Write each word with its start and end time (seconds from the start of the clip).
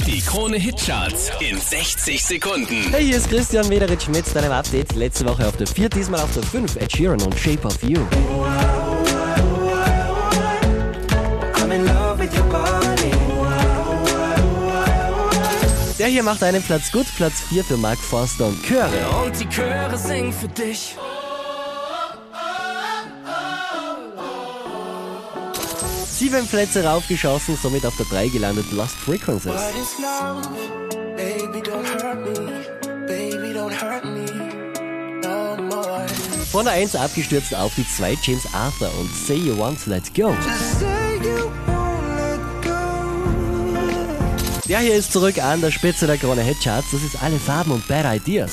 Die 0.00 0.20
Krone 0.20 0.56
Hitcharts 0.56 1.30
in 1.40 1.60
60 1.60 2.24
Sekunden. 2.24 2.90
Hey, 2.90 3.04
hier 3.04 3.16
ist 3.18 3.28
Christian 3.28 3.68
Mederitsch 3.68 4.08
mit 4.08 4.24
deinem 4.34 4.52
Update. 4.52 4.94
Letzte 4.94 5.26
Woche 5.26 5.46
auf 5.46 5.56
der 5.56 5.66
4, 5.66 5.90
diesmal 5.90 6.20
auf 6.20 6.32
der 6.32 6.42
5. 6.42 6.76
Ed 6.76 6.90
Sheeran 6.90 7.20
und 7.20 7.38
Shape 7.38 7.66
of 7.66 7.82
You. 7.82 8.00
Der 15.98 16.06
hier 16.08 16.22
macht 16.22 16.42
einen 16.42 16.62
Platz 16.62 16.90
gut, 16.90 17.06
Platz 17.16 17.42
4 17.50 17.62
für 17.62 17.76
Mark 17.76 17.98
Forster 17.98 18.46
und 18.46 18.62
Chöre. 18.64 19.24
Und 19.24 19.38
die 19.38 19.48
Chöre 19.48 19.96
singen 19.96 20.32
für 20.32 20.48
dich. 20.48 20.96
Sieben 26.12 26.46
Plätze 26.46 26.84
raufgeschossen, 26.84 27.56
somit 27.60 27.86
auf 27.86 27.96
der 27.96 28.04
3 28.06 28.28
gelandet 28.28 28.70
Lost 28.70 28.94
Frequencies. 28.94 29.50
Von 36.52 36.64
der 36.66 36.74
1 36.74 36.96
abgestürzt 36.96 37.54
auf 37.54 37.72
die 37.76 37.88
2 37.88 38.18
James 38.22 38.46
Arthur 38.52 38.90
und 39.00 39.10
Say 39.26 39.36
You 39.36 39.56
Want 39.58 39.82
to 39.82 39.90
Let 39.90 40.14
Go. 40.14 40.34
Say 40.78 41.16
you 41.22 41.50
won't 41.66 42.04
let 42.18 42.40
go. 42.62 42.70
Der 44.68 44.80
hier 44.80 44.94
ist 44.94 45.12
zurück 45.12 45.42
an 45.42 45.62
der 45.62 45.70
Spitze 45.70 46.06
der 46.06 46.18
Krone 46.18 46.42
Hitcharts. 46.42 46.90
Das 46.92 47.02
ist 47.02 47.22
alle 47.22 47.38
Farben 47.38 47.72
und. 47.72 47.88
Bad 47.88 48.04
ideas 48.14 48.52